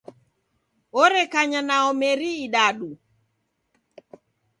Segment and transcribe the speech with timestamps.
[1.01, 2.89] Orekanya nao kwa meri idadu.